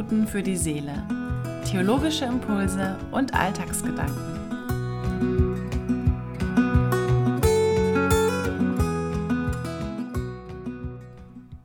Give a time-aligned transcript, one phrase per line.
[0.00, 1.06] Frieden für die Seele.
[1.70, 4.16] Theologische Impulse und Alltagsgedanken.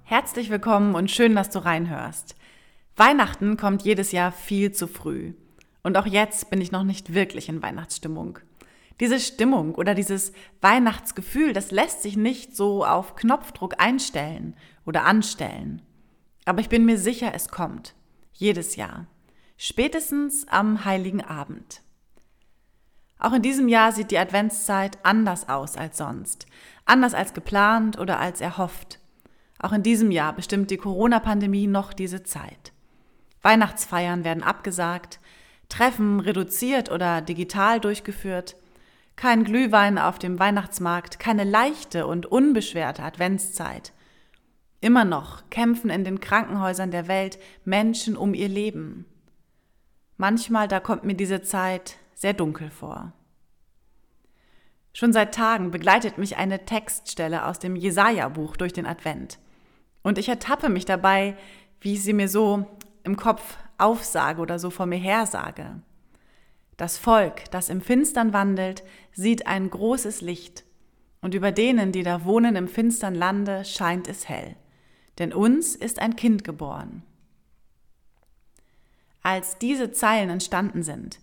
[0.04, 2.36] Herzlich willkommen und schön, dass du reinhörst.
[2.98, 5.34] Weihnachten kommt jedes Jahr viel zu früh.
[5.82, 8.40] Und auch jetzt bin ich noch nicht wirklich in Weihnachtsstimmung.
[9.00, 15.82] Diese Stimmung oder dieses Weihnachtsgefühl, das lässt sich nicht so auf Knopfdruck einstellen oder anstellen.
[16.44, 17.95] Aber ich bin mir sicher, es kommt.
[18.38, 19.08] Jedes Jahr.
[19.56, 21.82] Spätestens am heiligen Abend.
[23.18, 26.46] Auch in diesem Jahr sieht die Adventszeit anders aus als sonst.
[26.84, 29.00] Anders als geplant oder als erhofft.
[29.58, 32.74] Auch in diesem Jahr bestimmt die Corona-Pandemie noch diese Zeit.
[33.42, 35.22] Weihnachtsfeiern werden abgesagt,
[35.70, 38.58] Treffen reduziert oder digital durchgeführt,
[39.16, 43.94] kein Glühwein auf dem Weihnachtsmarkt, keine leichte und unbeschwerte Adventszeit.
[44.86, 49.08] Immer noch kämpfen in den Krankenhäusern der Welt Menschen um ihr Leben.
[50.16, 53.12] Manchmal, da kommt mir diese Zeit sehr dunkel vor.
[54.94, 59.40] Schon seit Tagen begleitet mich eine Textstelle aus dem Jesaja-Buch durch den Advent.
[60.04, 61.36] Und ich ertappe mich dabei,
[61.82, 62.68] wie ich sie mir so
[63.04, 65.82] im Kopf aufsage oder so vor mir hersage.
[66.78, 70.64] Das Volk, das im Finstern wandelt, sieht ein großes Licht,
[71.22, 74.56] und über denen, die da wohnen im finstern Lande, scheint es hell.
[75.18, 77.04] Denn uns ist ein Kind geboren.
[79.22, 81.20] Als diese Zeilen entstanden sind,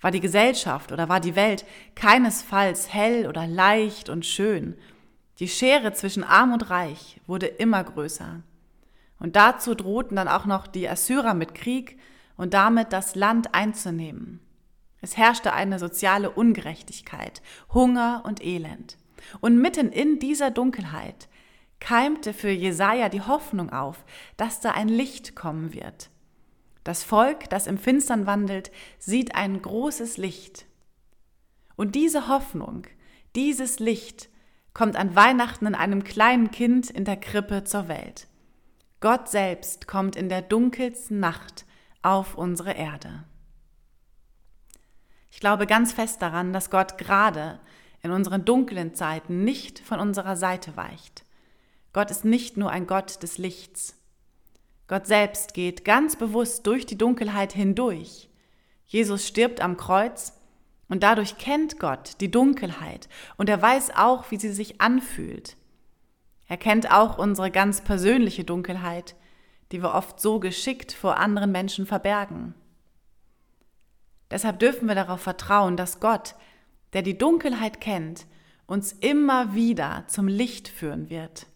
[0.00, 4.76] war die Gesellschaft oder war die Welt keinesfalls hell oder leicht und schön.
[5.38, 8.42] Die Schere zwischen arm und reich wurde immer größer.
[9.18, 11.98] Und dazu drohten dann auch noch die Assyrer mit Krieg
[12.36, 14.40] und damit das Land einzunehmen.
[15.00, 18.96] Es herrschte eine soziale Ungerechtigkeit, Hunger und Elend.
[19.40, 21.28] Und mitten in dieser Dunkelheit
[21.84, 24.06] keimte für Jesaja die Hoffnung auf,
[24.38, 26.08] dass da ein Licht kommen wird.
[26.82, 30.64] Das Volk, das im Finstern wandelt, sieht ein großes Licht.
[31.76, 32.86] Und diese Hoffnung,
[33.36, 34.30] dieses Licht
[34.72, 38.28] kommt an Weihnachten in einem kleinen Kind in der Krippe zur Welt.
[39.00, 41.66] Gott selbst kommt in der dunkelsten Nacht
[42.00, 43.24] auf unsere Erde.
[45.30, 47.60] Ich glaube ganz fest daran, dass Gott gerade
[48.00, 51.26] in unseren dunklen Zeiten nicht von unserer Seite weicht.
[51.94, 53.96] Gott ist nicht nur ein Gott des Lichts.
[54.88, 58.28] Gott selbst geht ganz bewusst durch die Dunkelheit hindurch.
[58.86, 60.34] Jesus stirbt am Kreuz
[60.88, 65.56] und dadurch kennt Gott die Dunkelheit und er weiß auch, wie sie sich anfühlt.
[66.48, 69.14] Er kennt auch unsere ganz persönliche Dunkelheit,
[69.72, 72.54] die wir oft so geschickt vor anderen Menschen verbergen.
[74.32, 76.34] Deshalb dürfen wir darauf vertrauen, dass Gott,
[76.92, 78.26] der die Dunkelheit kennt,
[78.66, 81.46] uns immer wieder zum Licht führen wird.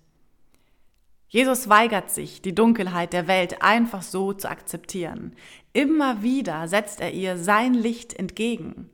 [1.28, 5.34] Jesus weigert sich, die Dunkelheit der Welt einfach so zu akzeptieren.
[5.74, 8.88] Immer wieder setzt er ihr sein Licht entgegen.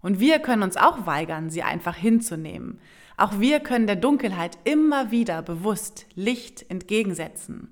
[0.00, 2.80] Und wir können uns auch weigern, sie einfach hinzunehmen.
[3.18, 7.70] Auch wir können der Dunkelheit immer wieder bewusst Licht entgegensetzen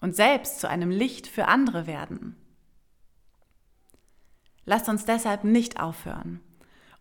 [0.00, 2.36] und selbst zu einem Licht für andere werden.
[4.64, 6.40] Lasst uns deshalb nicht aufhören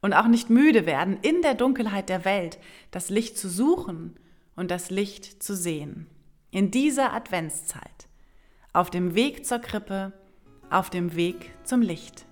[0.01, 2.57] und auch nicht müde werden, in der Dunkelheit der Welt
[2.89, 4.19] das Licht zu suchen
[4.55, 6.07] und das Licht zu sehen.
[6.55, 8.07] In dieser Adventszeit,
[8.71, 10.13] auf dem Weg zur Krippe,
[10.69, 12.25] auf dem Weg zum Licht.